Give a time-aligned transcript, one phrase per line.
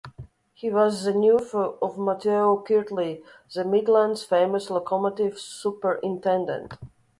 [0.55, 6.73] He was the nephew of Matthew Kirtley, the Midland's famous locomotive superintendent.